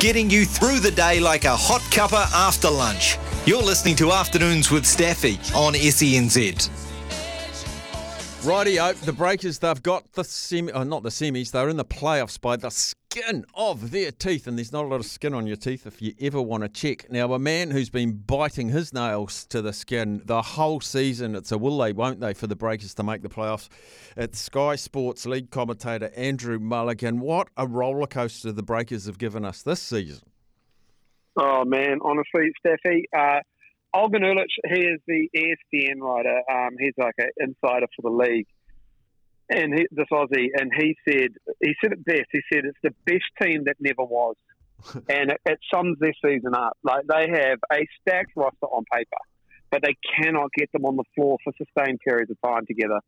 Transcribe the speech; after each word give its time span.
getting 0.00 0.30
you 0.30 0.44
through 0.44 0.78
the 0.78 0.90
day 0.92 1.18
like 1.18 1.44
a 1.44 1.56
hot 1.56 1.80
cuppa 1.90 2.30
after 2.32 2.70
lunch. 2.70 3.18
You're 3.46 3.62
listening 3.62 3.96
to 3.96 4.12
Afternoons 4.12 4.70
with 4.70 4.86
Staffy 4.86 5.38
on 5.54 5.74
SENZ. 5.74 6.70
Righty, 8.46 8.76
the 9.04 9.12
Breakers, 9.12 9.58
they've 9.58 9.82
got 9.82 10.12
the 10.12 10.22
semi, 10.22 10.70
oh, 10.70 10.84
not 10.84 11.02
the 11.02 11.08
semis, 11.08 11.50
they're 11.50 11.68
in 11.68 11.76
the 11.76 11.84
playoffs 11.84 12.40
by 12.40 12.54
the 12.54 12.70
skin 13.10 13.44
of 13.54 13.90
their 13.90 14.10
teeth, 14.10 14.46
and 14.46 14.58
there's 14.58 14.72
not 14.72 14.84
a 14.84 14.88
lot 14.88 15.00
of 15.00 15.06
skin 15.06 15.32
on 15.32 15.46
your 15.46 15.56
teeth 15.56 15.86
if 15.86 16.02
you 16.02 16.12
ever 16.20 16.42
want 16.42 16.62
to 16.62 16.68
check. 16.68 17.10
Now, 17.10 17.32
a 17.32 17.38
man 17.38 17.70
who's 17.70 17.88
been 17.88 18.12
biting 18.12 18.68
his 18.68 18.92
nails 18.92 19.46
to 19.46 19.62
the 19.62 19.72
skin 19.72 20.20
the 20.26 20.42
whole 20.42 20.80
season, 20.80 21.34
it's 21.34 21.50
a 21.50 21.56
will 21.56 21.78
they, 21.78 21.92
won't 21.92 22.20
they, 22.20 22.34
for 22.34 22.46
the 22.46 22.56
Breakers 22.56 22.92
to 22.94 23.02
make 23.02 23.22
the 23.22 23.30
playoffs. 23.30 23.68
It's 24.16 24.38
Sky 24.38 24.76
Sports 24.76 25.24
League 25.24 25.50
commentator 25.50 26.10
Andrew 26.16 26.58
Mulligan. 26.58 27.20
What 27.20 27.48
a 27.56 27.66
roller 27.66 28.06
coaster 28.06 28.52
the 28.52 28.62
Breakers 28.62 29.06
have 29.06 29.18
given 29.18 29.44
us 29.44 29.62
this 29.62 29.80
season. 29.80 30.28
Oh, 31.40 31.64
man, 31.64 32.00
honestly, 32.02 32.50
Steffi, 32.66 33.04
uh, 33.16 33.40
Uluc, 33.94 34.46
he 34.68 34.80
is 34.80 35.00
the 35.06 35.30
ESPN 35.34 36.00
writer. 36.00 36.42
Um, 36.52 36.76
he's 36.78 36.94
like 36.98 37.14
an 37.16 37.30
insider 37.38 37.86
for 37.96 38.02
the 38.02 38.10
league, 38.10 38.46
and 39.50 39.74
he, 39.74 39.86
this 39.90 40.06
Aussie, 40.12 40.48
and 40.54 40.70
he 40.76 40.96
said 41.08 41.30
he 41.60 41.74
said 41.82 41.92
it 41.92 42.04
best. 42.04 42.26
He 42.32 42.40
said 42.52 42.64
it's 42.64 42.78
the 42.82 42.94
best 43.06 43.24
team 43.42 43.64
that 43.64 43.76
never 43.80 44.04
was, 44.04 44.36
and 45.08 45.30
it, 45.30 45.40
it 45.44 45.58
sums 45.72 45.98
their 45.98 46.14
season 46.24 46.54
up. 46.54 46.76
Like 46.82 47.06
they 47.06 47.28
have 47.28 47.58
a 47.72 47.86
stacked 48.00 48.32
roster 48.36 48.66
on 48.66 48.84
paper, 48.92 49.18
but 49.70 49.82
they 49.82 49.96
cannot 50.20 50.50
get 50.56 50.70
them 50.72 50.84
on 50.84 50.96
the 50.96 51.04
floor 51.14 51.38
for 51.44 51.52
sustained 51.56 52.00
periods 52.06 52.30
of 52.30 52.36
time 52.44 52.66
together. 52.66 53.00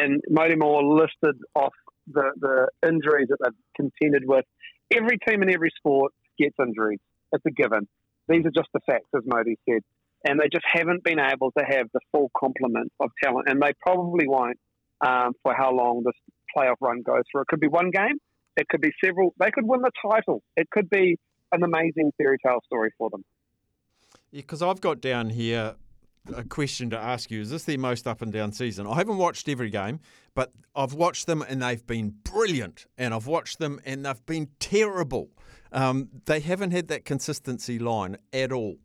And 0.00 0.22
Mody 0.30 0.54
Maor 0.54 0.82
listed 0.82 1.40
off 1.54 1.72
the, 2.06 2.30
the 2.38 2.68
injuries 2.86 3.28
that 3.30 3.38
they've 3.42 3.90
contended 3.90 4.22
with. 4.26 4.44
Every 4.92 5.18
team 5.26 5.42
in 5.42 5.52
every 5.52 5.72
sport 5.76 6.12
gets 6.38 6.54
injuries. 6.60 7.00
It's 7.32 7.44
a 7.44 7.50
given. 7.50 7.88
These 8.28 8.46
are 8.46 8.50
just 8.50 8.68
the 8.72 8.80
facts, 8.86 9.08
as 9.14 9.22
Mody 9.24 9.56
said 9.68 9.82
and 10.24 10.40
they 10.40 10.48
just 10.52 10.64
haven't 10.70 11.04
been 11.04 11.20
able 11.20 11.52
to 11.52 11.64
have 11.64 11.86
the 11.92 12.00
full 12.12 12.30
complement 12.36 12.92
of 13.00 13.10
talent, 13.22 13.48
and 13.48 13.62
they 13.62 13.72
probably 13.80 14.26
won't 14.26 14.58
um, 15.00 15.32
for 15.42 15.54
how 15.54 15.72
long 15.72 16.02
this 16.04 16.14
playoff 16.56 16.76
run 16.80 17.02
goes 17.02 17.22
for. 17.30 17.42
It 17.42 17.48
could 17.48 17.60
be 17.60 17.68
one 17.68 17.90
game, 17.90 18.18
it 18.56 18.68
could 18.68 18.80
be 18.80 18.92
several. 19.02 19.34
They 19.38 19.50
could 19.50 19.66
win 19.66 19.82
the 19.82 19.92
title. 20.02 20.42
It 20.56 20.68
could 20.70 20.90
be 20.90 21.18
an 21.52 21.62
amazing 21.62 22.12
fairy 22.18 22.38
tale 22.44 22.60
story 22.66 22.90
for 22.98 23.08
them. 23.10 23.24
Yeah, 24.30 24.42
because 24.42 24.62
I've 24.62 24.80
got 24.80 25.00
down 25.00 25.30
here 25.30 25.76
a 26.36 26.44
question 26.44 26.90
to 26.90 26.98
ask 26.98 27.30
you. 27.30 27.40
Is 27.40 27.50
this 27.50 27.64
their 27.64 27.78
most 27.78 28.06
up 28.06 28.22
and 28.22 28.32
down 28.32 28.52
season? 28.52 28.86
I 28.86 28.94
haven't 28.96 29.16
watched 29.18 29.48
every 29.48 29.70
game, 29.70 30.00
but 30.34 30.52
I've 30.74 30.94
watched 30.94 31.26
them 31.26 31.42
and 31.48 31.62
they've 31.62 31.86
been 31.86 32.14
brilliant. 32.24 32.86
And 32.96 33.14
I've 33.14 33.26
watched 33.26 33.58
them 33.58 33.80
and 33.84 34.04
they've 34.04 34.26
been 34.26 34.48
terrible. 34.58 35.30
Um, 35.72 36.08
they 36.26 36.40
haven't 36.40 36.72
had 36.72 36.88
that 36.88 37.04
consistency 37.04 37.78
line 37.78 38.18
at 38.32 38.52
all. 38.52 38.76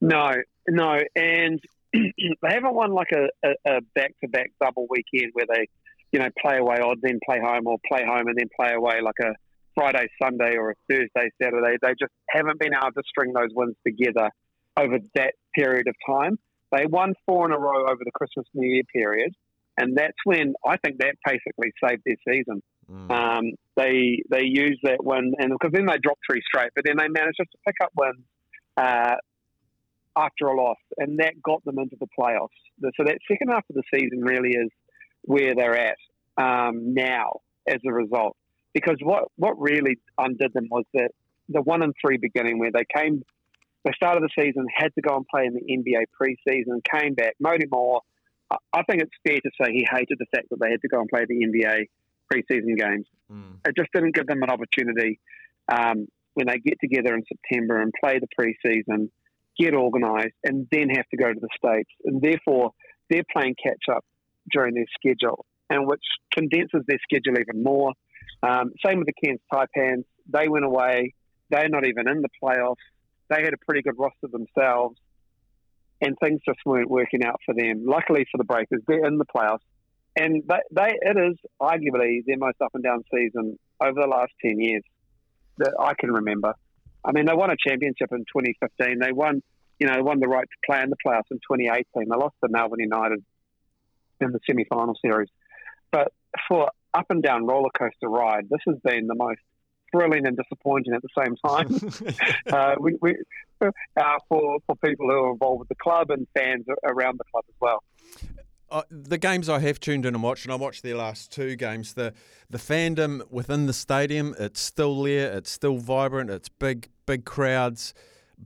No, 0.00 0.32
no, 0.68 1.00
and 1.16 1.60
they 1.92 2.50
haven't 2.50 2.74
won 2.74 2.92
like 2.92 3.10
a, 3.12 3.48
a, 3.66 3.80
back-to-back 3.94 4.52
double 4.60 4.86
weekend 4.90 5.32
where 5.32 5.46
they, 5.48 5.66
you 6.12 6.18
know, 6.18 6.28
play 6.40 6.58
away 6.58 6.76
odd, 6.82 6.98
then 7.02 7.18
play 7.24 7.38
home, 7.42 7.66
or 7.66 7.78
play 7.88 8.04
home 8.04 8.28
and 8.28 8.36
then 8.36 8.48
play 8.58 8.72
away 8.74 9.00
like 9.02 9.18
a 9.22 9.32
Friday, 9.74 10.08
Sunday, 10.20 10.56
or 10.56 10.70
a 10.70 10.74
Thursday, 10.88 11.30
Saturday. 11.40 11.76
They 11.80 11.94
just 11.98 12.12
haven't 12.28 12.58
been 12.58 12.72
able 12.74 12.92
to 12.92 13.02
string 13.08 13.32
those 13.32 13.50
wins 13.54 13.76
together 13.86 14.30
over 14.76 14.98
that 15.14 15.34
period 15.54 15.86
of 15.88 15.94
time. 16.06 16.38
They 16.72 16.86
won 16.86 17.14
four 17.26 17.46
in 17.46 17.52
a 17.52 17.58
row 17.58 17.84
over 17.84 18.00
the 18.04 18.10
Christmas 18.12 18.46
New 18.54 18.68
Year 18.68 18.82
period, 18.92 19.32
and 19.78 19.96
that's 19.96 20.16
when 20.24 20.54
I 20.66 20.76
think 20.76 20.98
that 20.98 21.14
basically 21.24 21.72
saved 21.82 22.02
their 22.04 22.16
season. 22.28 22.62
Mm. 22.90 23.10
Um, 23.10 23.44
they 23.76 24.22
they 24.30 24.44
used 24.44 24.80
that 24.82 25.02
win, 25.02 25.32
and 25.38 25.50
because 25.50 25.72
then 25.72 25.86
they 25.86 25.98
dropped 26.02 26.20
three 26.28 26.42
straight, 26.46 26.70
but 26.74 26.84
then 26.84 26.96
they 26.98 27.08
managed 27.08 27.38
just 27.38 27.52
to 27.52 27.58
pick 27.66 27.76
up 27.82 27.90
wins 27.96 28.24
uh, 28.76 29.16
after 30.18 30.46
a 30.46 30.56
loss, 30.56 30.78
and 30.96 31.18
that 31.20 31.40
got 31.42 31.64
them 31.64 31.78
into 31.78 31.96
the 31.98 32.08
playoffs. 32.18 32.48
So 32.96 33.04
that 33.04 33.18
second 33.30 33.48
half 33.48 33.64
of 33.70 33.76
the 33.76 33.82
season 33.94 34.20
really 34.20 34.50
is 34.50 34.68
where 35.22 35.54
they're 35.54 35.76
at 35.76 35.96
um, 36.36 36.94
now 36.94 37.40
as 37.66 37.78
a 37.86 37.92
result. 37.92 38.36
Because 38.74 38.96
what, 39.02 39.24
what 39.36 39.60
really 39.60 39.98
undid 40.18 40.52
them 40.52 40.68
was 40.70 40.84
that 40.94 41.10
the 41.48 41.62
one 41.62 41.82
and 41.82 41.94
three 42.00 42.18
beginning 42.18 42.58
where 42.58 42.70
they 42.72 42.84
came, 42.94 43.22
they 43.84 43.92
started 43.94 44.22
the 44.22 44.42
season, 44.42 44.66
had 44.74 44.94
to 44.94 45.00
go 45.00 45.16
and 45.16 45.26
play 45.26 45.46
in 45.46 45.54
the 45.54 45.60
NBA 45.60 46.04
preseason, 46.20 46.82
came 46.84 47.14
back. 47.14 47.34
Mody 47.42 47.66
Maor, 47.68 48.00
I 48.50 48.82
think 48.84 49.02
it's 49.02 49.12
fair 49.26 49.36
to 49.36 49.50
say 49.60 49.72
he 49.72 49.86
hated 49.90 50.18
the 50.18 50.26
fact 50.34 50.48
that 50.50 50.60
they 50.60 50.70
had 50.70 50.80
to 50.82 50.88
go 50.88 51.00
and 51.00 51.08
play 51.08 51.24
the 51.26 51.34
NBA 51.34 51.86
preseason 52.32 52.78
games. 52.78 53.06
Mm. 53.32 53.56
It 53.66 53.76
just 53.76 53.90
didn't 53.92 54.14
give 54.14 54.26
them 54.26 54.42
an 54.42 54.50
opportunity 54.50 55.18
um, 55.68 56.08
when 56.34 56.46
they 56.46 56.58
get 56.58 56.78
together 56.80 57.14
in 57.14 57.24
September 57.26 57.80
and 57.80 57.92
play 58.00 58.20
the 58.20 58.28
preseason 58.38 59.10
get 59.58 59.74
organised, 59.74 60.34
and 60.44 60.66
then 60.70 60.88
have 60.90 61.08
to 61.10 61.16
go 61.16 61.32
to 61.32 61.40
the 61.40 61.48
States. 61.56 61.90
And 62.04 62.22
therefore, 62.22 62.72
they're 63.10 63.24
playing 63.32 63.56
catch 63.62 63.94
up 63.94 64.04
during 64.52 64.74
their 64.74 64.86
schedule, 64.98 65.44
and 65.70 65.86
which 65.86 66.02
condenses 66.32 66.82
their 66.86 66.98
schedule 67.02 67.38
even 67.38 67.62
more. 67.62 67.92
Um, 68.42 68.70
same 68.84 68.98
with 68.98 69.06
the 69.06 69.14
Cairns 69.24 69.40
Taipans. 69.52 70.04
They 70.32 70.48
went 70.48 70.64
away. 70.64 71.14
They're 71.50 71.68
not 71.68 71.86
even 71.86 72.08
in 72.08 72.22
the 72.22 72.28
playoffs. 72.42 72.76
They 73.30 73.42
had 73.42 73.52
a 73.52 73.64
pretty 73.64 73.82
good 73.82 73.98
roster 73.98 74.28
themselves, 74.30 74.98
and 76.00 76.16
things 76.22 76.40
just 76.46 76.58
weren't 76.64 76.90
working 76.90 77.24
out 77.24 77.40
for 77.44 77.54
them. 77.54 77.84
Luckily 77.86 78.26
for 78.30 78.38
the 78.38 78.44
Breakers, 78.44 78.82
they're 78.86 79.04
in 79.04 79.18
the 79.18 79.26
playoffs, 79.26 79.58
and 80.16 80.42
they, 80.48 80.60
they 80.70 80.92
it 81.00 81.16
is 81.16 81.36
arguably 81.60 82.24
their 82.26 82.38
most 82.38 82.56
up 82.62 82.70
and 82.74 82.84
down 82.84 83.02
season 83.12 83.58
over 83.80 84.00
the 84.00 84.06
last 84.06 84.32
ten 84.44 84.60
years 84.60 84.82
that 85.58 85.74
I 85.78 85.94
can 85.98 86.12
remember. 86.12 86.54
I 87.08 87.12
mean, 87.12 87.24
they 87.24 87.34
won 87.34 87.50
a 87.50 87.56
championship 87.56 88.10
in 88.12 88.18
2015. 88.18 88.98
They 89.00 89.12
won, 89.12 89.42
you 89.80 89.86
know, 89.86 90.02
won 90.02 90.20
the 90.20 90.28
right 90.28 90.46
to 90.46 90.70
play 90.70 90.82
in 90.82 90.90
the 90.90 90.96
playoffs 91.04 91.30
in 91.30 91.38
2018. 91.38 91.84
They 91.94 92.04
lost 92.04 92.34
to 92.44 92.50
Melbourne 92.50 92.80
United 92.80 93.24
in 94.20 94.32
the 94.32 94.40
semi-final 94.46 94.94
series. 95.00 95.28
But 95.90 96.12
for 96.46 96.70
up 96.92 97.06
and 97.08 97.22
down 97.22 97.46
roller 97.46 97.70
coaster 97.76 98.08
ride, 98.08 98.48
this 98.50 98.60
has 98.66 98.76
been 98.84 99.06
the 99.06 99.14
most 99.14 99.40
thrilling 99.90 100.26
and 100.26 100.36
disappointing 100.36 100.92
at 100.92 101.00
the 101.00 101.08
same 101.16 101.34
time. 101.36 102.14
uh, 102.52 102.74
we, 102.78 102.96
we, 103.00 103.16
uh, 103.62 103.70
for 104.28 104.58
for 104.66 104.76
people 104.76 105.06
who 105.06 105.14
are 105.14 105.32
involved 105.32 105.60
with 105.60 105.68
the 105.68 105.76
club 105.76 106.10
and 106.10 106.26
fans 106.36 106.66
around 106.84 107.18
the 107.18 107.24
club 107.32 107.44
as 107.48 107.54
well. 107.58 107.82
The 108.90 109.18
games 109.18 109.48
I 109.48 109.60
have 109.60 109.80
tuned 109.80 110.04
in 110.04 110.14
and 110.14 110.22
watched, 110.22 110.44
and 110.44 110.52
I 110.52 110.56
watched 110.56 110.82
their 110.82 110.96
last 110.96 111.32
two 111.32 111.56
games. 111.56 111.94
The 111.94 112.12
the 112.50 112.58
fandom 112.58 113.22
within 113.30 113.66
the 113.66 113.72
stadium, 113.72 114.34
it's 114.38 114.60
still 114.60 115.02
there. 115.02 115.32
It's 115.32 115.50
still 115.50 115.78
vibrant. 115.78 116.30
It's 116.30 116.48
big, 116.48 116.88
big 117.06 117.24
crowds. 117.24 117.94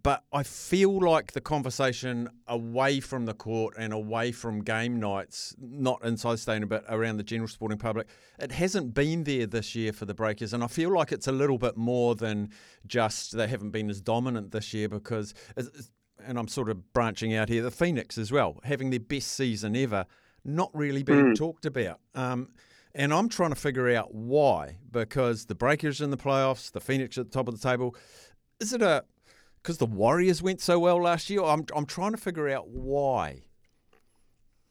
But 0.02 0.24
I 0.32 0.42
feel 0.42 0.98
like 0.98 1.32
the 1.32 1.40
conversation 1.42 2.28
away 2.46 3.00
from 3.00 3.26
the 3.26 3.34
court 3.34 3.74
and 3.76 3.92
away 3.92 4.32
from 4.32 4.62
game 4.62 4.98
nights, 4.98 5.54
not 5.60 6.02
inside 6.02 6.34
the 6.34 6.38
stadium, 6.38 6.68
but 6.68 6.84
around 6.88 7.18
the 7.18 7.22
general 7.22 7.48
sporting 7.48 7.76
public, 7.76 8.06
it 8.38 8.52
hasn't 8.52 8.94
been 8.94 9.24
there 9.24 9.46
this 9.46 9.74
year 9.74 9.92
for 9.92 10.06
the 10.06 10.14
Breakers. 10.14 10.54
And 10.54 10.64
I 10.64 10.68
feel 10.68 10.90
like 10.90 11.12
it's 11.12 11.26
a 11.26 11.32
little 11.32 11.58
bit 11.58 11.76
more 11.76 12.14
than 12.14 12.48
just 12.86 13.36
they 13.36 13.46
haven't 13.46 13.70
been 13.70 13.90
as 13.90 14.00
dominant 14.00 14.50
this 14.50 14.72
year 14.72 14.88
because 14.88 15.34
and 16.26 16.38
I'm 16.38 16.48
sort 16.48 16.68
of 16.68 16.92
branching 16.92 17.34
out 17.34 17.48
here, 17.48 17.62
the 17.62 17.70
Phoenix 17.70 18.18
as 18.18 18.32
well, 18.32 18.60
having 18.64 18.90
their 18.90 19.00
best 19.00 19.28
season 19.28 19.76
ever, 19.76 20.06
not 20.44 20.70
really 20.74 21.02
being 21.02 21.32
mm. 21.32 21.36
talked 21.36 21.66
about. 21.66 22.00
Um, 22.14 22.48
and 22.94 23.12
I'm 23.12 23.28
trying 23.28 23.50
to 23.50 23.56
figure 23.56 23.90
out 23.94 24.14
why, 24.14 24.76
because 24.90 25.46
the 25.46 25.54
Breakers 25.54 26.00
in 26.00 26.10
the 26.10 26.16
playoffs, 26.16 26.70
the 26.70 26.80
Phoenix 26.80 27.16
at 27.16 27.26
the 27.26 27.32
top 27.32 27.48
of 27.48 27.58
the 27.58 27.68
table. 27.68 27.96
Is 28.60 28.72
it 28.72 28.82
a 28.82 29.04
because 29.62 29.78
the 29.78 29.86
Warriors 29.86 30.42
went 30.42 30.60
so 30.60 30.78
well 30.78 31.00
last 31.00 31.30
year? 31.30 31.42
I'm 31.42 31.64
I'm 31.74 31.86
trying 31.86 32.12
to 32.12 32.18
figure 32.18 32.48
out 32.48 32.68
why. 32.68 33.44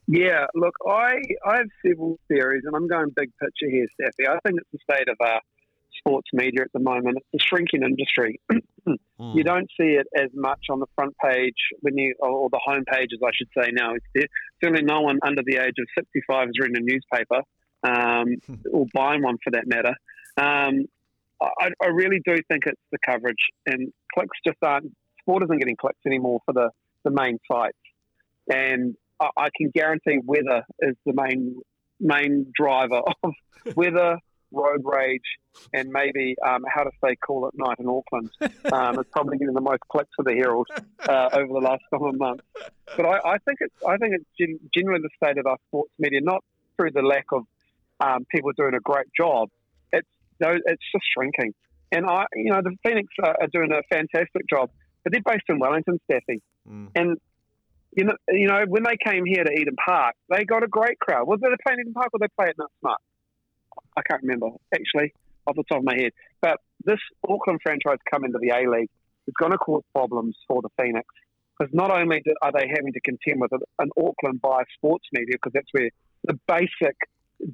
Yeah, 0.07 0.45
look, 0.55 0.75
I 0.87 1.15
I 1.45 1.57
have 1.57 1.67
several 1.85 2.19
theories, 2.27 2.63
and 2.65 2.75
I'm 2.75 2.87
going 2.87 3.11
big 3.15 3.31
picture 3.41 3.69
here, 3.69 3.87
Steffi. 3.99 4.29
I 4.29 4.37
think 4.45 4.59
it's 4.59 4.69
the 4.71 4.79
state 4.93 5.07
of 5.09 5.17
uh, 5.19 5.39
sports 5.97 6.29
media 6.33 6.61
at 6.61 6.71
the 6.73 6.79
moment. 6.79 7.17
It's 7.33 7.43
a 7.43 7.45
shrinking 7.45 7.83
industry. 7.83 8.39
mm. 8.51 9.35
You 9.35 9.43
don't 9.43 9.69
see 9.79 9.97
it 9.97 10.07
as 10.15 10.29
much 10.33 10.65
on 10.69 10.79
the 10.79 10.87
front 10.95 11.15
page 11.23 11.55
when 11.81 11.97
you, 11.97 12.15
or 12.19 12.49
the 12.51 12.59
home 12.63 12.83
pages, 12.85 13.19
I 13.23 13.31
should 13.33 13.49
say. 13.57 13.71
Now, 13.71 13.93
certainly 14.63 14.83
no 14.83 15.01
one 15.01 15.19
under 15.25 15.41
the 15.45 15.57
age 15.57 15.75
of 15.79 15.87
65 15.97 16.49
is 16.49 16.53
reading 16.59 16.77
a 16.77 16.81
newspaper 16.81 17.41
um, 17.83 18.35
or 18.71 18.85
buying 18.93 19.21
one 19.21 19.37
for 19.43 19.51
that 19.51 19.67
matter. 19.67 19.95
Um, 20.37 20.85
I, 21.41 21.69
I, 21.81 21.87
really 21.87 22.21
do 22.23 22.37
think 22.47 22.65
it's 22.67 22.81
the 22.91 22.99
coverage, 23.05 23.49
and 23.65 23.91
clicks 24.13 24.37
just 24.45 24.57
aren't. 24.61 24.91
Sport 25.19 25.43
isn't 25.43 25.57
getting 25.57 25.75
clicks 25.75 25.99
anymore 26.05 26.39
for 26.45 26.53
the, 26.53 26.69
the 27.03 27.11
main 27.11 27.39
sites, 27.51 27.77
and 28.47 28.95
I, 29.19 29.29
I 29.35 29.49
can 29.55 29.71
guarantee 29.73 30.19
weather 30.23 30.63
is 30.79 30.95
the 31.05 31.13
main 31.13 31.59
main 31.99 32.51
driver 32.55 33.01
of 33.23 33.33
weather 33.75 34.17
road 34.51 34.81
rage, 34.83 35.21
and 35.73 35.89
maybe 35.89 36.35
um, 36.45 36.63
how 36.67 36.83
to 36.83 36.91
stay 37.03 37.15
cool 37.25 37.47
at 37.47 37.53
night 37.55 37.77
in 37.79 37.87
Auckland. 37.87 38.29
Um, 38.71 38.99
it's 38.99 39.09
probably 39.11 39.37
getting 39.37 39.53
the 39.53 39.61
most 39.61 39.81
clicks 39.89 40.09
for 40.15 40.23
the 40.23 40.33
Herald 40.33 40.67
uh, 41.07 41.29
over 41.33 41.47
the 41.47 41.59
last 41.59 41.81
couple 41.89 42.09
of 42.09 42.17
months. 42.17 42.43
But 42.95 43.05
I, 43.05 43.33
I 43.33 43.37
think 43.39 43.57
it's 43.59 43.75
I 43.87 43.97
think 43.97 44.13
it's 44.15 44.25
gen- 44.39 44.59
genuinely 44.73 45.07
the 45.07 45.25
state 45.25 45.37
of 45.37 45.45
our 45.45 45.57
sports 45.67 45.91
media, 45.99 46.21
not 46.21 46.43
through 46.77 46.91
the 46.91 47.01
lack 47.01 47.25
of 47.33 47.43
um, 47.99 48.25
people 48.31 48.51
doing 48.55 48.73
a 48.73 48.79
great 48.79 49.07
job. 49.17 49.49
It's 49.91 50.07
no, 50.39 50.51
it's 50.53 50.83
just 50.91 51.05
shrinking. 51.13 51.53
And 51.91 52.05
I, 52.05 52.25
you 52.33 52.51
know, 52.51 52.61
the 52.63 52.75
Phoenix 52.83 53.07
are, 53.21 53.35
are 53.41 53.47
doing 53.51 53.71
a 53.71 53.81
fantastic 53.93 54.47
job, 54.49 54.69
but 55.03 55.11
they're 55.11 55.21
based 55.25 55.43
in 55.49 55.59
Wellington, 55.59 55.99
Steffi. 56.09 56.39
Mm. 56.69 56.89
And 56.95 57.17
you 57.95 58.05
know, 58.05 58.13
you 58.29 58.47
know, 58.47 58.63
when 58.67 58.83
they 58.83 58.95
came 59.05 59.25
here 59.25 59.43
to 59.43 59.51
Eden 59.51 59.75
Park, 59.85 60.15
they 60.29 60.45
got 60.45 60.63
a 60.63 60.67
great 60.67 60.97
crowd. 60.99 61.27
Was 61.27 61.39
it 61.41 61.49
they 61.49 61.57
play 61.65 61.73
in 61.73 61.81
Eden 61.81 61.93
Park 61.93 62.09
or 62.13 62.19
they 62.19 62.27
play 62.37 62.47
at 62.47 62.57
Mount 62.57 62.71
Smart? 62.79 63.01
I 63.97 64.01
can't 64.01 64.21
remember 64.21 64.49
actually 64.73 65.13
off 65.47 65.55
the 65.55 65.63
top 65.63 65.79
of 65.79 65.83
my 65.83 65.95
head. 65.95 66.11
But 66.41 66.57
this 66.83 66.99
Auckland 67.27 67.59
franchise 67.63 67.97
come 68.11 68.23
into 68.25 68.39
the 68.39 68.49
A 68.49 68.69
League 68.69 68.89
is 69.27 69.33
going 69.39 69.51
to 69.51 69.57
cause 69.57 69.83
problems 69.93 70.35
for 70.47 70.61
the 70.61 70.69
Phoenix 70.81 71.05
because 71.57 71.73
not 71.73 71.91
only 71.91 72.21
are 72.41 72.51
they 72.51 72.67
having 72.67 72.93
to 72.93 73.01
contend 73.01 73.41
with 73.41 73.51
an 73.53 73.89
Auckland 73.97 74.41
biased 74.41 74.71
sports 74.75 75.05
media 75.13 75.35
because 75.35 75.51
that's 75.53 75.67
where 75.71 75.89
the 76.23 76.39
basic, 76.47 76.95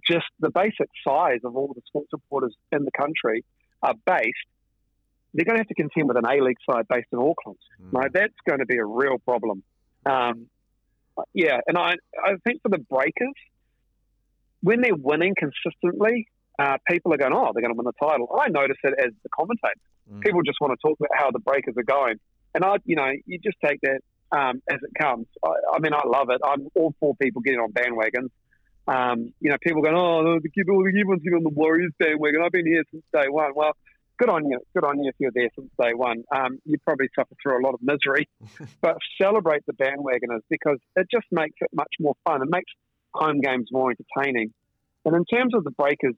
just 0.10 0.26
the 0.40 0.50
basic 0.50 0.90
size 1.06 1.40
of 1.44 1.56
all 1.56 1.74
the 1.74 1.82
sports 1.88 2.10
reporters 2.12 2.56
in 2.72 2.86
the 2.86 2.92
country 2.92 3.44
are 3.82 3.96
based. 4.06 4.34
They're 5.34 5.46
going 5.46 5.58
to 5.58 5.62
have 5.62 5.68
to 5.68 5.76
contend 5.76 6.08
with 6.08 6.18
an 6.18 6.26
A 6.26 6.42
League 6.42 6.58
side 6.70 6.88
based 6.88 7.08
in 7.12 7.20
Auckland. 7.20 7.60
Mm. 7.82 7.94
Right, 7.94 8.12
that's 8.14 8.34
going 8.48 8.60
to 8.60 8.66
be 8.66 8.78
a 8.78 8.86
real 8.86 9.20
problem. 9.20 9.62
Um, 10.06 10.48
yeah, 11.34 11.60
and 11.68 11.78
I 11.78 11.96
I 12.24 12.36
think 12.46 12.62
for 12.62 12.70
the 12.70 12.78
Breakers, 12.78 13.34
when 14.62 14.82
they're 14.82 14.96
winning 14.96 15.36
consistently, 15.38 16.28
uh, 16.60 16.78
people 16.90 17.14
are 17.14 17.18
going, 17.18 17.34
oh, 17.34 17.52
they're 17.54 17.62
going 17.62 17.74
to 17.74 17.78
win 17.78 17.86
the 17.86 18.08
title. 18.08 18.28
I 18.40 18.50
notice 18.50 18.78
it 18.84 18.94
as 18.98 19.12
the 19.24 19.30
commentator. 19.30 19.74
Mm. 20.12 20.22
People 20.22 20.42
just 20.42 20.58
want 20.60 20.78
to 20.78 20.88
talk 20.88 20.98
about 21.00 21.12
how 21.14 21.32
the 21.32 21.40
Breakers 21.40 21.76
are 21.78 21.84
going, 21.84 22.20
and 22.56 22.64
I, 22.64 22.78
you 22.86 22.96
know, 22.96 23.12
you 23.26 23.40
just 23.40 23.58
take 23.64 23.80
that 23.82 24.00
um, 24.32 24.62
as 24.70 24.80
it 24.82 24.92
comes. 25.00 25.28
I, 25.44 25.50
I 25.76 25.80
mean, 25.80 25.94
I 25.94 26.02
love 26.06 26.30
it. 26.30 26.42
I'm 26.44 26.68
all 26.76 26.94
for 27.00 27.16
people 27.16 27.42
getting 27.42 27.60
on 27.60 27.72
bandwagons. 27.72 28.30
Um, 28.88 29.34
you 29.42 29.52
know, 29.52 29.58
people 29.62 29.82
going, 29.82 29.96
oh, 29.96 30.40
everyone's 30.40 31.22
getting 31.22 31.38
on 31.38 31.44
the 31.44 31.50
Warriors 31.50 31.92
bandwagon. 32.00 32.42
I've 32.44 32.52
been 32.52 32.66
here 32.66 32.84
since 32.92 33.04
day 33.14 33.28
one. 33.28 33.52
Well, 33.54 33.74
good 34.18 34.30
on 34.30 34.50
you. 34.50 34.60
Good 34.74 34.86
on 34.86 35.04
you 35.04 35.10
if 35.10 35.16
you're 35.20 35.32
there 35.34 35.50
since 35.56 35.70
day 35.80 35.94
one. 35.94 36.24
Um, 36.34 36.60
you 36.66 36.78
probably 36.80 37.10
suffer 37.14 37.36
through 37.42 37.62
a 37.62 37.64
lot 37.64 37.74
of 37.74 37.82
misery, 37.82 38.30
but 38.82 38.98
celebrate 39.22 39.66
the 39.68 39.74
bandwagoners 39.74 40.42
because 40.50 40.78
it 40.96 41.08
just 41.12 41.26
makes 41.32 41.56
it 41.60 41.70
much 41.74 41.94
more 42.00 42.16
fun. 42.26 42.42
It 42.42 42.50
makes 42.50 42.72
home 43.18 43.42
games 43.42 43.70
more 43.72 43.92
entertaining. 43.92 44.54
And 45.06 45.16
in 45.16 45.26
terms 45.26 45.54
of 45.54 45.64
the 45.64 45.72
Breakers, 45.72 46.16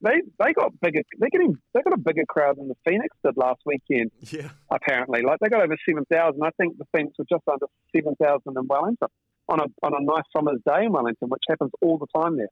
they 0.00 0.22
they 0.38 0.52
got 0.52 0.72
bigger. 0.80 1.02
They're 1.18 1.30
getting 1.30 1.56
they 1.72 1.82
got 1.82 1.92
a 1.92 1.98
bigger 1.98 2.24
crowd 2.28 2.56
than 2.56 2.68
the 2.68 2.76
Phoenix 2.86 3.14
did 3.24 3.36
last 3.36 3.60
weekend. 3.66 4.10
Yeah. 4.20 4.48
Apparently, 4.70 5.22
like 5.22 5.38
they 5.40 5.48
got 5.48 5.62
over 5.62 5.76
seven 5.88 6.04
thousand. 6.10 6.42
I 6.42 6.50
think 6.58 6.78
the 6.78 6.86
Phoenix 6.94 7.14
were 7.18 7.26
just 7.28 7.42
under 7.50 7.66
seven 7.94 8.14
thousand 8.16 8.56
in 8.56 8.66
Wellington 8.66 9.08
on 9.48 9.60
a 9.60 9.64
on 9.82 9.92
a 9.94 10.02
nice 10.02 10.24
summer's 10.34 10.60
day 10.66 10.84
in 10.86 10.92
Wellington, 10.92 11.28
which 11.28 11.42
happens 11.48 11.70
all 11.82 11.98
the 11.98 12.06
time 12.18 12.36
there. 12.36 12.48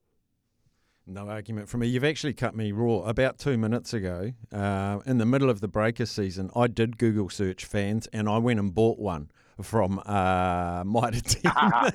No 1.07 1.29
argument 1.29 1.69
from 1.69 1.81
me. 1.81 1.89
You've 1.89 2.05
actually 2.05 2.35
cut 2.35 2.55
me 2.55 2.71
raw. 2.71 2.99
About 2.99 3.39
two 3.39 3.59
minutes 3.59 3.93
ago, 3.93 4.33
uh, 4.53 5.01
in 5.05 5.19
the 5.19 5.27
middle 5.27 5.51
of 5.51 5.61
the 5.61 5.67
Breaker 5.67 6.07
season, 6.07 6.49
I 6.55 6.69
did 6.69 6.97
Google 6.97 7.29
search 7.29 7.65
fans 7.65 8.07
and 8.13 8.29
I 8.29 8.39
went 8.39 8.61
and 8.61 8.73
bought 8.73 9.01
one 9.01 9.31
from 9.63 10.01
uh, 10.07 10.83
Mitre 10.85 11.21
10 11.21 11.93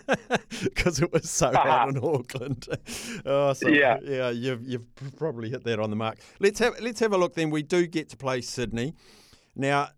because 0.64 1.00
it 1.02 1.12
was 1.12 1.30
so 1.30 1.56
out 1.56 1.90
in 1.90 1.98
Auckland. 2.04 2.68
oh, 3.26 3.54
so, 3.54 3.68
Yeah. 3.68 3.98
yeah, 4.04 4.30
you've, 4.30 4.64
you've 4.68 4.86
probably 5.18 5.50
hit 5.50 5.64
that 5.66 5.80
on 5.80 5.90
the 5.90 5.96
mark. 5.96 6.18
Let's 6.40 6.60
have 6.60 6.80
let's 6.80 7.00
have 7.00 7.14
a 7.14 7.18
look. 7.18 7.36
Then 7.36 7.50
we 7.50 7.64
do 7.64 7.88
get 7.88 8.10
to 8.10 8.18
play 8.18 8.42
Sydney. 8.42 8.94
Now, 9.56 9.90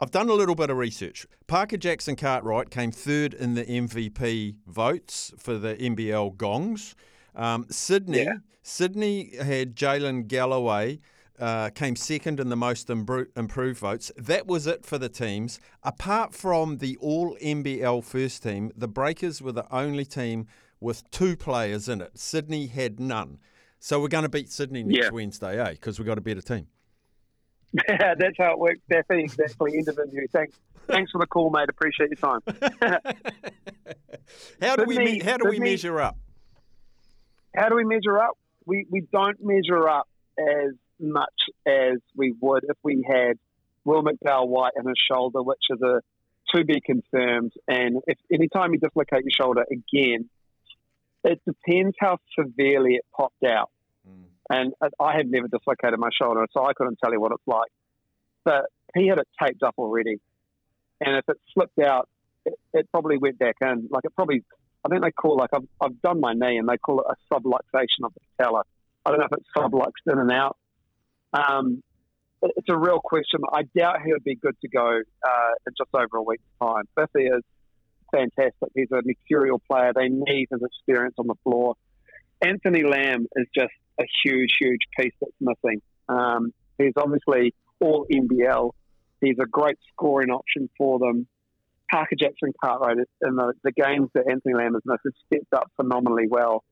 I've 0.00 0.10
done 0.10 0.28
a 0.28 0.32
little 0.34 0.54
bit 0.54 0.68
of 0.70 0.76
research. 0.76 1.26
Parker 1.46 1.76
Jackson 1.76 2.16
Cartwright 2.16 2.70
came 2.70 2.90
third 2.90 3.34
in 3.34 3.54
the 3.54 3.64
MVP 3.64 4.56
votes 4.66 5.32
for 5.38 5.58
the 5.58 5.74
NBL 5.76 6.36
Gongs. 6.36 6.94
Um, 7.34 7.66
Sydney, 7.70 8.24
Yeah. 8.24 8.34
Sydney 8.62 9.36
had 9.36 9.74
Jalen 9.76 10.26
Galloway. 10.28 11.00
Uh, 11.40 11.70
came 11.70 11.96
second 11.96 12.38
in 12.38 12.50
the 12.50 12.56
most 12.56 12.88
imbru- 12.88 13.26
improved 13.36 13.78
votes. 13.80 14.12
That 14.16 14.46
was 14.46 14.66
it 14.66 14.84
for 14.84 14.98
the 14.98 15.08
teams. 15.08 15.58
Apart 15.82 16.34
from 16.34 16.76
the 16.78 16.96
All 16.98 17.36
NBL 17.42 18.04
first 18.04 18.42
team, 18.42 18.70
the 18.76 18.86
Breakers 18.86 19.40
were 19.42 19.50
the 19.52 19.66
only 19.74 20.04
team 20.04 20.46
with 20.78 21.10
two 21.10 21.36
players 21.36 21.88
in 21.88 22.00
it. 22.02 22.16
Sydney 22.18 22.66
had 22.66 23.00
none. 23.00 23.38
So 23.80 23.98
we're 24.00 24.08
going 24.08 24.22
to 24.24 24.28
beat 24.28 24.52
Sydney 24.52 24.82
next 24.84 25.06
Yeah. 25.06 25.10
Wednesday, 25.10 25.58
eh? 25.60 25.70
Because 25.70 25.98
we've 25.98 26.06
got 26.06 26.18
a 26.18 26.20
better 26.20 26.42
team. 26.42 26.66
Yeah, 27.88 28.14
that's 28.18 28.36
how 28.38 28.52
it 28.52 28.58
works, 28.58 28.80
Steffi. 28.90 29.24
Exactly. 29.24 29.78
End 29.78 29.88
of 29.88 29.98
interview. 29.98 30.26
Thanks. 30.32 30.58
Thanks 30.86 31.10
for 31.12 31.18
the 31.18 31.26
call, 31.26 31.50
mate. 31.50 31.68
Appreciate 31.70 32.10
your 32.10 32.16
time. 32.16 32.40
how 34.60 34.76
do 34.76 34.84
we 34.84 34.96
Sydney- 34.96 35.12
me- 35.14 35.20
how 35.20 35.38
do 35.38 35.48
we 35.48 35.58
measure 35.58 36.00
up? 36.00 36.16
How 37.56 37.68
do 37.68 37.74
we 37.74 37.84
measure 37.84 38.18
up? 38.20 38.36
We 38.66 38.86
we 38.90 39.02
don't 39.12 39.38
measure 39.42 39.88
up 39.88 40.08
as 40.38 40.72
much 41.02 41.50
as 41.66 41.98
we 42.16 42.34
would 42.40 42.64
if 42.68 42.76
we 42.82 43.04
had 43.08 43.38
Will 43.84 44.02
McDowell 44.02 44.48
White 44.48 44.72
in 44.78 44.86
his 44.86 44.96
shoulder, 45.10 45.42
which 45.42 45.62
is 45.70 45.80
a 45.82 46.00
to 46.54 46.64
be 46.64 46.80
confirmed. 46.80 47.52
And 47.68 48.02
if 48.06 48.18
anytime 48.32 48.72
you 48.72 48.78
dislocate 48.78 49.24
your 49.24 49.30
shoulder 49.30 49.64
again, 49.70 50.28
it 51.24 51.40
depends 51.46 51.96
how 51.98 52.18
severely 52.38 52.94
it 52.94 53.06
popped 53.16 53.44
out. 53.44 53.70
Mm. 54.08 54.24
And 54.50 54.74
I- 55.00 55.16
had 55.16 55.30
never 55.30 55.48
dislocated 55.48 55.98
my 55.98 56.10
shoulder, 56.20 56.46
so 56.52 56.64
I 56.64 56.72
couldn't 56.74 56.98
tell 57.02 57.12
you 57.12 57.20
what 57.20 57.32
it's 57.32 57.46
like. 57.46 57.70
But 58.44 58.66
he 58.94 59.06
had 59.06 59.18
it 59.18 59.28
taped 59.42 59.62
up 59.62 59.74
already, 59.78 60.20
and 61.00 61.16
if 61.16 61.28
it 61.28 61.38
slipped 61.54 61.78
out, 61.78 62.08
it, 62.44 62.54
it 62.74 62.90
probably 62.90 63.18
went 63.18 63.38
back 63.38 63.56
in. 63.60 63.88
Like 63.90 64.04
it 64.04 64.14
probably, 64.16 64.42
I 64.84 64.88
think 64.88 65.02
they 65.02 65.12
call 65.12 65.36
like 65.36 65.50
I've, 65.54 65.68
I've 65.80 66.02
done 66.02 66.20
my 66.20 66.32
knee, 66.32 66.58
and 66.58 66.68
they 66.68 66.76
call 66.76 67.00
it 67.00 67.06
a 67.08 67.34
subluxation 67.34 68.04
of 68.04 68.12
the 68.14 68.20
patella. 68.36 68.64
I 69.06 69.10
don't 69.10 69.20
know 69.20 69.26
if 69.30 69.38
it's 69.38 69.48
subluxed 69.56 70.12
in 70.12 70.18
and 70.18 70.32
out. 70.32 70.56
Um, 71.32 71.82
it's 72.42 72.68
a 72.68 72.76
real 72.76 73.00
question. 73.02 73.40
I 73.52 73.62
doubt 73.76 74.02
he 74.04 74.12
would 74.12 74.24
be 74.24 74.34
good 74.34 74.56
to 74.62 74.68
go 74.68 74.86
uh, 74.88 75.52
in 75.66 75.72
just 75.76 75.90
over 75.94 76.16
a 76.16 76.22
week's 76.22 76.42
time. 76.60 76.84
Biffy 76.96 77.26
is 77.26 77.42
fantastic. 78.12 78.70
He's 78.74 78.90
a 78.92 79.00
mercurial 79.04 79.60
player. 79.70 79.92
They 79.94 80.08
need 80.08 80.48
his 80.50 80.60
experience 80.62 81.14
on 81.18 81.28
the 81.28 81.36
floor. 81.44 81.76
Anthony 82.40 82.82
Lamb 82.82 83.26
is 83.36 83.46
just 83.54 83.72
a 84.00 84.04
huge, 84.24 84.56
huge 84.60 84.80
piece 84.98 85.12
that's 85.20 85.32
missing. 85.40 85.80
Um, 86.08 86.52
he's 86.78 86.92
obviously 86.96 87.54
all 87.80 88.06
NBL. 88.10 88.72
He's 89.20 89.36
a 89.40 89.46
great 89.46 89.78
scoring 89.92 90.30
option 90.30 90.68
for 90.76 90.98
them. 90.98 91.28
Parker 91.90 92.16
Jackson 92.18 92.52
Cartwright 92.60 92.96
in 92.96 93.36
the, 93.36 93.52
the 93.62 93.72
games 93.72 94.08
that 94.14 94.24
Anthony 94.28 94.54
Lamb 94.54 94.72
has 94.72 94.82
missed 94.84 95.02
has 95.04 95.12
stepped 95.26 95.52
up 95.52 95.70
phenomenally 95.76 96.26
well. 96.28 96.64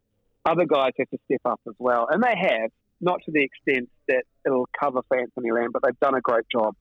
Other 0.45 0.65
guys 0.65 0.93
have 0.99 1.11
to 1.11 1.19
step 1.27 1.43
up 1.45 1.61
as 1.69 1.75
well, 1.79 2.09
and 2.11 2.23
they 2.23 2.35
have, 2.35 2.71
not 3.01 3.21
to 3.25 3.33
the 3.33 3.43
extent 3.43 3.89
that 4.09 4.25
it'll 4.45 4.69
cover 4.79 5.01
for 5.09 5.19
Anthony 5.19 5.53
Lamb, 5.53 5.71
but 5.73 5.83
they've 5.85 5.99
done 6.01 6.15
a 6.15 6.21
great 6.21 6.45
job. 6.53 6.75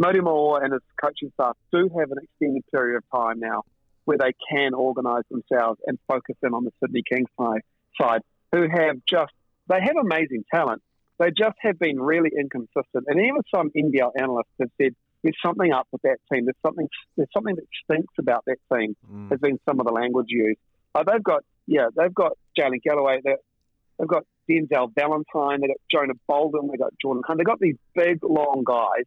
Mody 0.00 0.20
Maor 0.20 0.62
and 0.62 0.72
his 0.72 0.82
coaching 1.00 1.30
staff 1.34 1.56
do 1.72 1.88
have 1.98 2.10
an 2.10 2.18
extended 2.22 2.64
period 2.72 2.96
of 2.96 3.04
time 3.14 3.38
now 3.38 3.62
where 4.04 4.18
they 4.18 4.32
can 4.50 4.74
organise 4.74 5.24
themselves 5.30 5.80
and 5.86 5.98
focus 6.08 6.36
in 6.42 6.52
on 6.52 6.64
the 6.64 6.72
Sydney 6.80 7.02
Kings 7.08 7.28
side, 7.40 7.62
side, 8.00 8.20
who 8.52 8.62
have 8.62 8.96
just 9.08 9.32
they 9.68 9.80
have 9.80 9.96
amazing 10.00 10.44
talent. 10.52 10.82
They 11.18 11.30
just 11.30 11.56
have 11.60 11.78
been 11.78 12.00
really 12.00 12.30
inconsistent, 12.36 13.04
and 13.06 13.20
even 13.20 13.40
some 13.54 13.70
NBL 13.70 14.12
analysts 14.18 14.50
have 14.60 14.70
said 14.80 14.94
there's 15.22 15.36
something 15.44 15.72
up 15.72 15.86
with 15.90 16.02
that 16.02 16.18
team. 16.30 16.44
There's 16.44 16.56
something 16.64 16.88
there's 17.16 17.28
something 17.32 17.54
that 17.54 17.64
stinks 17.84 18.12
about 18.18 18.44
that 18.46 18.58
team. 18.72 18.96
Mm. 19.10 19.30
Has 19.30 19.40
been 19.40 19.58
some 19.66 19.80
of 19.80 19.86
the 19.86 19.92
language 19.92 20.26
used. 20.28 20.58
Uh, 20.94 21.04
they've 21.04 21.22
got 21.22 21.44
yeah, 21.66 21.86
they've 21.96 22.14
got 22.14 22.32
Jalen 22.58 22.82
Galloway. 22.82 23.20
They've 23.24 24.08
got 24.08 24.24
Denzel 24.48 24.94
Valentine. 24.94 25.60
They've 25.60 25.70
got 25.70 25.80
Jonah 25.90 26.14
Bolden. 26.26 26.68
They've 26.68 26.78
got 26.78 26.92
Jordan 27.00 27.22
Hunt. 27.26 27.38
They've 27.38 27.46
got 27.46 27.60
these 27.60 27.76
big 27.94 28.18
long 28.22 28.62
guys 28.64 29.04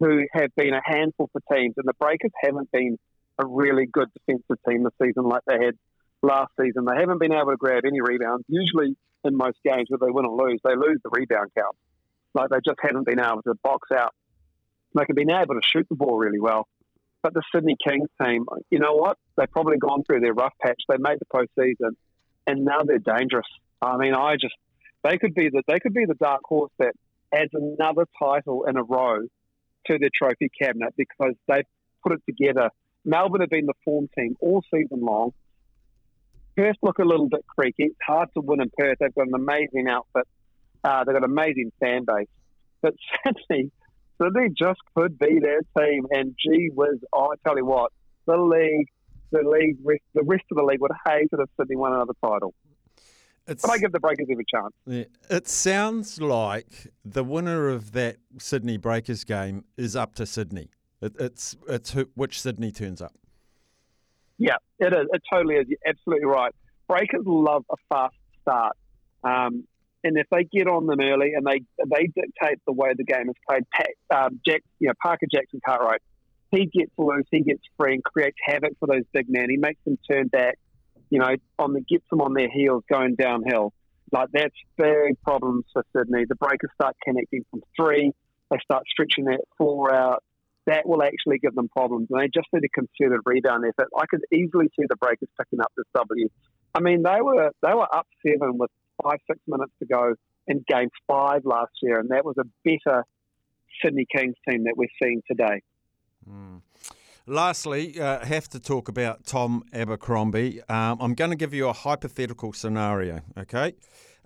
who 0.00 0.26
have 0.32 0.54
been 0.56 0.74
a 0.74 0.80
handful 0.84 1.30
for 1.32 1.40
teams, 1.54 1.74
and 1.76 1.86
the 1.86 1.94
Breakers 1.94 2.32
haven't 2.42 2.70
been 2.72 2.98
a 3.38 3.46
really 3.46 3.86
good 3.86 4.08
defensive 4.12 4.56
team 4.68 4.84
this 4.84 4.92
season 5.00 5.24
like 5.24 5.42
they 5.46 5.64
had 5.64 5.76
last 6.22 6.52
season. 6.60 6.84
They 6.84 6.98
haven't 6.98 7.18
been 7.18 7.32
able 7.32 7.50
to 7.50 7.56
grab 7.56 7.84
any 7.86 8.00
rebounds. 8.00 8.44
Usually, 8.48 8.96
in 9.24 9.36
most 9.36 9.58
games, 9.64 9.86
where 9.88 9.98
they 9.98 10.10
win 10.10 10.26
or 10.26 10.48
lose, 10.48 10.60
they 10.64 10.76
lose 10.76 11.00
the 11.02 11.10
rebound 11.10 11.50
count. 11.56 11.76
Like 12.34 12.50
they 12.50 12.58
just 12.64 12.78
haven't 12.82 13.06
been 13.06 13.20
able 13.20 13.42
to 13.42 13.54
box 13.62 13.90
out. 13.92 14.14
They 14.94 15.04
have 15.06 15.16
been 15.16 15.30
able 15.30 15.54
to 15.54 15.60
shoot 15.62 15.86
the 15.88 15.96
ball 15.96 16.16
really 16.16 16.40
well. 16.40 16.68
But 17.22 17.34
the 17.34 17.42
Sydney 17.54 17.76
Kings 17.82 18.08
team, 18.22 18.44
you 18.70 18.78
know 18.78 18.94
what? 18.94 19.16
They've 19.36 19.50
probably 19.50 19.78
gone 19.78 20.04
through 20.04 20.20
their 20.20 20.34
rough 20.34 20.52
patch. 20.60 20.82
They 20.88 20.96
made 20.98 21.18
the 21.18 21.26
postseason, 21.26 21.92
and 22.46 22.64
now 22.64 22.82
they're 22.84 22.98
dangerous. 22.98 23.46
I 23.84 23.96
mean, 23.96 24.14
I 24.14 24.34
just 24.34 24.54
they 25.02 25.18
could 25.18 25.34
be 25.34 25.50
the 25.50 25.62
they 25.68 25.78
could 25.78 25.94
be 25.94 26.06
the 26.06 26.14
dark 26.14 26.40
horse 26.44 26.72
that 26.78 26.94
adds 27.32 27.50
another 27.52 28.06
title 28.18 28.64
in 28.64 28.76
a 28.76 28.82
row 28.82 29.20
to 29.86 29.98
their 29.98 30.10
trophy 30.14 30.50
cabinet 30.60 30.94
because 30.96 31.34
they've 31.46 31.66
put 32.02 32.12
it 32.12 32.22
together. 32.26 32.70
Melbourne 33.04 33.42
have 33.42 33.50
been 33.50 33.66
the 33.66 33.74
form 33.84 34.08
team 34.16 34.36
all 34.40 34.62
season 34.72 35.00
long. 35.00 35.32
Perth 36.56 36.76
look 36.82 36.98
a 36.98 37.04
little 37.04 37.28
bit 37.28 37.44
creaky. 37.46 37.84
It's 37.84 37.96
hard 38.06 38.28
to 38.34 38.40
win 38.40 38.62
in 38.62 38.70
Perth. 38.78 38.98
They've 39.00 39.14
got 39.14 39.26
an 39.26 39.34
amazing 39.34 39.88
outfit. 39.88 40.26
Uh, 40.82 41.04
they've 41.04 41.14
got 41.14 41.24
an 41.24 41.30
amazing 41.30 41.72
fan 41.80 42.04
base. 42.06 42.28
But 42.80 42.94
Sydney, 43.26 43.70
Sydney 44.22 44.48
just 44.56 44.80
could 44.96 45.18
be 45.18 45.40
their 45.40 45.60
team. 45.76 46.06
And 46.10 46.34
gee 46.38 46.70
whiz, 46.72 47.00
oh, 47.12 47.32
I 47.32 47.34
tell 47.46 47.58
you 47.58 47.66
what, 47.66 47.92
the 48.26 48.36
league, 48.36 48.88
the 49.32 49.42
league, 49.42 49.78
the 50.14 50.22
rest 50.22 50.44
of 50.50 50.56
the 50.56 50.62
league 50.62 50.80
would 50.80 50.92
hate 51.06 51.28
it 51.32 51.40
if 51.40 51.48
Sydney 51.58 51.76
won 51.76 51.92
another 51.92 52.14
title. 52.24 52.54
It's, 53.46 53.62
but 53.62 53.72
I 53.72 53.78
give 53.78 53.92
the 53.92 54.00
Breakers 54.00 54.26
every 54.30 54.46
chance. 54.52 54.72
yeah, 54.86 55.04
it 55.28 55.48
sounds 55.48 56.20
like 56.20 56.92
the 57.04 57.22
winner 57.22 57.68
of 57.68 57.92
that 57.92 58.16
Sydney 58.38 58.78
Breakers 58.78 59.24
game 59.24 59.64
is 59.76 59.94
up 59.94 60.14
to 60.14 60.26
Sydney. 60.26 60.70
It, 61.02 61.14
it's 61.18 61.56
it's 61.68 61.90
who, 61.90 62.08
which 62.14 62.40
Sydney 62.40 62.72
turns 62.72 63.02
up. 63.02 63.12
Yeah, 64.38 64.56
it 64.78 64.92
is. 64.92 65.06
It 65.12 65.22
totally 65.30 65.56
is. 65.56 65.66
You're 65.68 65.78
absolutely 65.86 66.26
right. 66.26 66.54
Breakers 66.88 67.24
love 67.26 67.64
a 67.70 67.76
fast 67.88 68.14
start. 68.42 68.76
Um, 69.22 69.64
and 70.02 70.18
if 70.18 70.26
they 70.30 70.44
get 70.44 70.68
on 70.68 70.86
them 70.86 71.00
early 71.00 71.32
and 71.34 71.46
they 71.46 71.62
they 71.86 72.06
dictate 72.06 72.60
the 72.66 72.72
way 72.72 72.92
the 72.96 73.04
game 73.04 73.28
is 73.28 73.36
played, 73.48 73.64
um, 74.14 74.40
Jack, 74.46 74.62
you 74.78 74.88
know, 74.88 74.94
Parker 75.02 75.26
Jackson 75.32 75.60
Cartwright, 75.64 76.02
he 76.50 76.66
gets 76.66 76.92
loose, 76.98 77.24
he 77.30 77.40
gets 77.40 77.62
free 77.78 77.94
and 77.94 78.04
creates 78.04 78.36
havoc 78.42 78.72
for 78.78 78.86
those 78.86 79.04
big 79.12 79.26
men. 79.28 79.48
He 79.48 79.56
makes 79.56 79.80
them 79.84 79.98
turn 80.10 80.28
back, 80.28 80.58
you 81.14 81.20
know, 81.20 81.36
on 81.60 81.72
the 81.72 81.84
them 82.10 82.20
on 82.20 82.34
their 82.34 82.50
heels 82.50 82.82
going 82.90 83.14
downhill. 83.14 83.72
Like 84.10 84.30
that's 84.32 84.54
big 84.76 85.22
problems 85.22 85.64
for 85.72 85.84
Sydney. 85.96 86.24
The 86.28 86.34
breakers 86.34 86.70
start 86.74 86.96
connecting 87.06 87.44
from 87.52 87.62
three, 87.76 88.10
they 88.50 88.56
start 88.64 88.82
stretching 88.90 89.26
that 89.26 89.38
four 89.56 89.94
out. 89.94 90.24
That 90.66 90.88
will 90.88 91.04
actually 91.04 91.38
give 91.38 91.54
them 91.54 91.68
problems, 91.68 92.08
and 92.10 92.20
they 92.20 92.26
just 92.34 92.48
need 92.52 92.64
a 92.64 92.68
concerted 92.68 93.20
rebound 93.24 93.64
effort. 93.64 93.90
I 93.96 94.06
could 94.06 94.22
easily 94.32 94.66
see 94.76 94.86
the 94.88 94.96
breakers 94.96 95.28
picking 95.38 95.60
up 95.60 95.70
this 95.76 95.86
W. 95.94 96.28
I 96.74 96.80
mean, 96.80 97.04
they 97.04 97.20
were 97.20 97.52
they 97.62 97.74
were 97.74 97.96
up 97.96 98.08
seven 98.26 98.58
with 98.58 98.70
five 99.00 99.18
six 99.30 99.38
minutes 99.46 99.72
to 99.78 99.86
go 99.86 100.14
in 100.48 100.64
game 100.66 100.88
five 101.06 101.42
last 101.44 101.74
year, 101.80 102.00
and 102.00 102.08
that 102.10 102.24
was 102.24 102.34
a 102.40 102.44
better 102.64 103.04
Sydney 103.84 104.06
Kings 104.12 104.34
team 104.48 104.64
that 104.64 104.74
we're 104.76 104.88
seeing 105.00 105.22
today. 105.30 105.62
Mm. 106.28 106.60
Lastly, 107.26 107.98
uh, 107.98 108.22
have 108.24 108.48
to 108.48 108.60
talk 108.60 108.88
about 108.88 109.24
Tom 109.24 109.64
Abercrombie. 109.72 110.60
Um, 110.68 110.98
I'm 111.00 111.14
going 111.14 111.30
to 111.30 111.36
give 111.36 111.54
you 111.54 111.68
a 111.68 111.72
hypothetical 111.72 112.52
scenario, 112.52 113.22
okay? 113.38 113.72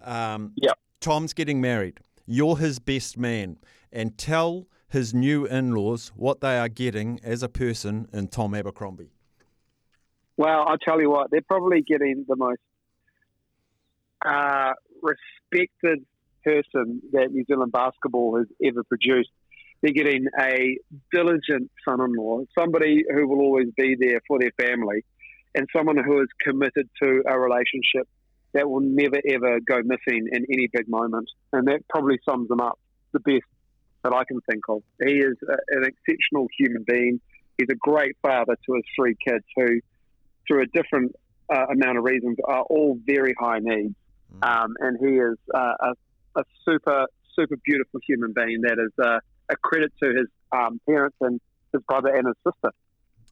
Um, 0.03 0.53
yep. 0.57 0.77
Tom's 1.01 1.33
getting 1.33 1.61
married. 1.61 2.01
You're 2.27 2.57
his 2.57 2.81
best 2.81 3.17
man, 3.17 3.59
and 3.93 4.19
tell 4.19 4.67
his 4.89 5.15
new 5.15 5.47
in-laws 5.47 6.11
what 6.17 6.41
they 6.41 6.59
are 6.59 6.69
getting 6.69 7.21
as 7.23 7.45
a 7.45 7.49
person 7.49 8.09
in 8.13 8.27
Tom 8.29 8.53
Abercrombie. 8.53 9.13
Well, 10.37 10.65
I'll 10.67 10.79
tell 10.79 11.01
you 11.01 11.11
what, 11.11 11.31
they're 11.31 11.41
probably 11.41 11.83
getting 11.83 12.25
the 12.29 12.37
most 12.37 12.61
uh, 14.27 14.73
respected 15.03 16.05
person 16.45 17.01
that 17.13 17.31
New 17.31 17.45
Zealand 17.45 17.71
basketball 17.71 18.39
has 18.39 18.47
ever 18.65 18.83
produced. 18.83 19.31
They're 19.83 19.93
getting 19.93 20.27
a 20.41 20.77
diligent 21.13 21.71
son 21.85 22.01
in 22.01 22.15
law, 22.15 22.41
somebody 22.59 23.05
who 23.13 23.29
will 23.29 23.41
always 23.41 23.69
be 23.77 23.97
there 23.99 24.21
for 24.27 24.39
their 24.39 24.53
family, 24.61 25.05
and 25.55 25.69
someone 25.75 25.97
who 25.97 26.21
is 26.21 26.29
committed 26.41 26.89
to 27.03 27.23
a 27.27 27.39
relationship 27.39 28.09
that 28.55 28.69
will 28.69 28.81
never 28.81 29.21
ever 29.29 29.61
go 29.61 29.81
missing 29.85 30.29
in 30.33 30.47
any 30.53 30.69
big 30.73 30.89
moment. 30.89 31.29
And 31.53 31.69
that 31.69 31.87
probably 31.89 32.19
sums 32.29 32.49
them 32.49 32.61
up 32.61 32.79
the 33.13 33.21
best 33.21 33.45
that 34.05 34.13
I 34.13 34.25
can 34.25 34.41
think 34.51 34.63
of. 34.69 34.83
He 35.05 35.19
is 35.19 35.37
a, 35.49 35.57
an 35.77 35.85
exceptional 35.85 36.49
human 36.59 36.85
being. 36.87 37.21
He's 37.57 37.69
a 37.71 37.77
great 37.77 38.17
father 38.23 38.57
to 38.67 38.75
his 38.75 38.85
three 38.97 39.17
kids 39.27 39.45
who, 39.57 39.81
through 40.47 40.63
a 40.63 40.67
different 40.67 41.15
uh, 41.53 41.67
amount 41.73 41.99
of 41.99 42.05
reasons, 42.05 42.37
are 42.45 42.63
all 42.63 42.99
very 43.07 43.35
high 43.39 43.59
needs. 43.61 43.95
Um, 44.43 44.77
and 44.81 44.99
he 45.01 45.17
is 45.17 45.37
uh, 45.55 45.75
a, 45.81 46.41
a, 46.41 46.45
super, 46.65 47.07
super 47.39 47.57
beautiful 47.65 48.01
human 48.07 48.33
being 48.33 48.63
that 48.63 48.79
is 48.79 48.93
uh, 49.05 49.19
a 49.51 49.57
credit 49.57 49.93
to 50.03 50.09
his 50.09 50.27
um, 50.53 50.81
parents 50.89 51.17
and 51.21 51.41
his 51.73 51.83
brother 51.83 52.15
and 52.15 52.27
his 52.27 52.37
sister. 52.47 52.73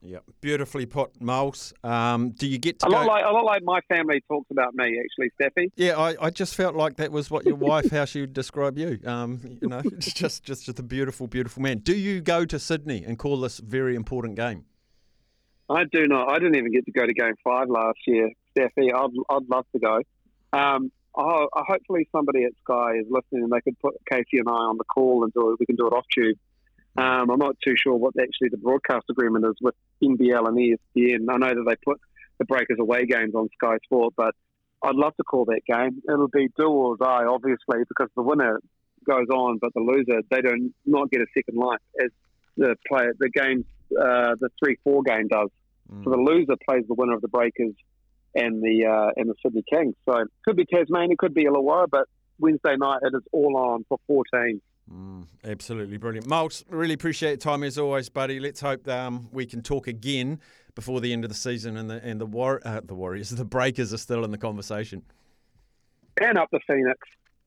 Yeah, 0.03 0.19
beautifully 0.41 0.87
put, 0.87 1.21
Miles. 1.21 1.73
Um, 1.83 2.31
do 2.31 2.47
you 2.47 2.59
get 2.59 2.79
to 2.81 2.87
a 2.87 2.91
go... 2.91 2.97
lot 2.97 3.07
like 3.07 3.25
a 3.25 3.31
lot 3.31 3.45
like 3.45 3.63
my 3.65 3.81
family 3.89 4.23
talks 4.29 4.47
about 4.51 4.75
me, 4.75 5.01
actually, 5.01 5.31
Steffi. 5.41 5.71
Yeah, 5.75 5.99
I, 5.99 6.15
I 6.21 6.31
just 6.31 6.55
felt 6.55 6.77
like 6.77 6.97
that 6.97 7.11
was 7.11 7.31
what 7.31 7.45
your 7.45 7.57
wife, 7.57 7.91
how 7.91 8.05
she 8.05 8.21
would 8.21 8.33
describe 8.33 8.79
you. 8.79 9.01
Um, 9.05 9.41
you 9.61 9.69
know, 9.69 9.81
it's 9.85 10.13
just 10.13 10.45
just 10.45 10.67
just 10.67 10.79
a 10.79 10.83
beautiful, 10.83 11.27
beautiful 11.27 11.63
man. 11.63 11.79
Do 11.79 11.97
you 11.97 12.21
go 12.21 12.45
to 12.45 12.59
Sydney 12.59 13.05
and 13.05 13.19
call 13.19 13.41
this 13.41 13.59
very 13.59 13.97
important 13.97 14.37
game? 14.37 14.67
I 15.69 15.85
do 15.91 16.07
not. 16.07 16.29
I 16.29 16.39
didn't 16.39 16.57
even 16.57 16.73
get 16.73 16.85
to 16.87 16.93
go 16.93 17.07
to 17.07 17.13
Game 17.13 17.35
Five 17.43 17.69
last 17.69 17.99
year, 18.07 18.31
Steffi. 18.57 18.95
I'd 18.95 19.11
I'd 19.31 19.49
love 19.49 19.67
to 19.73 19.79
go. 19.81 20.03
Um, 20.53 20.93
I, 21.17 21.47
hopefully 21.55 22.09
somebody 22.13 22.45
at 22.45 22.53
Sky 22.63 22.99
is 22.99 23.07
listening 23.09 23.45
and 23.45 23.51
they 23.51 23.61
could 23.61 23.79
put 23.81 23.95
Casey 24.11 24.39
and 24.39 24.49
I 24.49 24.53
on 24.53 24.79
the 24.79 24.85
call 24.85 25.25
and 25.25 25.33
do 25.33 25.51
it. 25.51 25.57
We 25.61 25.67
can 25.67 25.77
do 25.77 25.87
it 25.87 25.93
off 25.93 26.05
tube. 26.15 26.37
Um, 26.99 27.31
I'm 27.31 27.39
not 27.39 27.57
too 27.65 27.75
sure 27.77 27.95
what 27.95 28.15
actually 28.21 28.49
the 28.51 28.57
broadcast 28.57 29.05
agreement 29.11 29.45
is 29.47 29.55
with 29.61 29.75
NBL 30.03 30.49
and 30.49 30.57
ESPN. 30.57 31.27
I 31.29 31.37
know 31.37 31.55
that 31.55 31.65
they 31.69 31.77
put 31.85 32.01
the 32.39 32.45
Breakers 32.45 32.79
away 32.81 33.07
games 33.07 33.35
on 33.35 33.49
Sky 33.55 33.77
Sport, 33.85 34.15
but 34.17 34.35
I'd 34.83 34.95
love 34.95 35.15
to 35.17 35.25
call 35.25 35.47
that 35.47 35.63
game. 35.67 36.03
It'll 36.09 36.29
be 36.29 36.49
do 36.57 36.69
or 36.69 36.97
die, 36.97 37.25
obviously, 37.25 37.81
because 37.89 38.09
the 38.17 38.23
winner 38.23 38.61
goes 39.07 39.29
on, 39.33 39.59
but 39.59 39.73
the 39.75 39.81
loser 39.81 40.23
they 40.31 40.41
do 40.41 40.73
not 40.85 41.11
get 41.11 41.21
a 41.21 41.27
second 41.35 41.59
life 41.59 41.81
as 42.03 42.11
the 42.57 42.77
player 42.89 43.15
the 43.19 43.31
game 43.31 43.65
uh, 43.93 44.35
the 44.41 44.49
three 44.59 44.77
four 44.83 45.03
game 45.03 45.29
does. 45.29 45.49
Mm. 45.93 46.05
So 46.05 46.11
the 46.11 46.17
loser 46.17 46.57
plays 46.69 46.85
the 46.89 46.95
winner 46.95 47.15
of 47.15 47.21
the 47.21 47.29
Breakers 47.29 47.75
and 48.37 48.63
the 48.63 48.87
uh, 48.87 49.11
and 49.17 49.31
the 49.31 49.35
Sydney 49.43 49.65
Kings. 49.69 49.95
So 50.05 50.19
it 50.19 50.29
could 50.45 50.57
be 50.57 50.65
Tasmania, 50.65 51.13
it 51.13 51.19
could 51.19 51.35
be 51.35 51.45
Illawarra, 51.45 51.87
but 51.91 52.07
Wednesday 52.39 52.77
night 52.77 53.01
it 53.03 53.15
is 53.15 53.23
all 53.33 53.57
on 53.57 53.85
for 53.89 53.99
14. 54.07 54.61
Mm, 54.93 55.27
absolutely 55.45 55.97
brilliant. 55.97 56.29
Maltz, 56.29 56.63
really 56.69 56.95
appreciate 56.95 57.31
your 57.31 57.37
time 57.39 57.65
as 57.65 57.77
always, 57.77 58.09
buddy. 58.09 58.39
Let's 58.39 58.61
hope 58.61 58.87
um, 58.87 59.29
we 59.33 59.45
can 59.45 59.63
talk 59.63 59.89
again 59.89 60.41
before 60.77 61.01
the 61.01 61.13
end 61.13 61.25
of 61.25 61.31
the 61.31 61.37
season 61.37 61.77
and 61.77 61.91
the 61.91 62.01
and 62.05 62.21
the 62.21 62.27
war 62.27 62.61
uh, 62.65 62.81
the 62.85 62.95
Warriors, 62.95 63.31
the 63.31 63.45
Breakers 63.45 63.93
are 63.93 63.99
still 63.99 64.25
in 64.25 64.31
the 64.31 64.39
conversation. 64.39 65.03
And 66.21 66.39
up 66.39 66.49
the 66.53 66.61
Phoenix. 66.67 66.99